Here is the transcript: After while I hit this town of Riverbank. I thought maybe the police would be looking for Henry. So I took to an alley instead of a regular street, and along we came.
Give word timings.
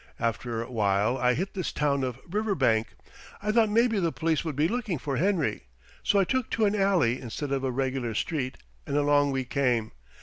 After 0.19 0.65
while 0.65 1.15
I 1.15 1.35
hit 1.35 1.53
this 1.53 1.71
town 1.71 2.03
of 2.03 2.17
Riverbank. 2.27 2.95
I 3.39 3.51
thought 3.51 3.69
maybe 3.69 3.99
the 3.99 4.11
police 4.11 4.43
would 4.43 4.55
be 4.55 4.67
looking 4.67 4.97
for 4.97 5.17
Henry. 5.17 5.67
So 6.01 6.17
I 6.17 6.23
took 6.23 6.49
to 6.49 6.65
an 6.65 6.75
alley 6.75 7.21
instead 7.21 7.51
of 7.51 7.63
a 7.63 7.69
regular 7.69 8.15
street, 8.15 8.57
and 8.87 8.97
along 8.97 9.29
we 9.29 9.45
came. 9.45 9.91